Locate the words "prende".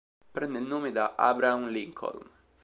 0.31-0.57